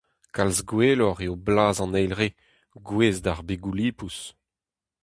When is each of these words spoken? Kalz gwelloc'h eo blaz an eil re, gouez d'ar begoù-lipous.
Kalz 0.35 0.59
gwelloc'h 0.69 1.23
eo 1.25 1.33
blaz 1.45 1.77
an 1.83 1.97
eil 2.01 2.13
re, 2.19 2.29
gouez 2.87 3.17
d'ar 3.23 3.41
begoù-lipous. 3.47 4.17